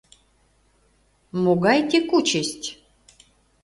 Могай 1.43 1.79
«текучесть?..» 1.89 2.63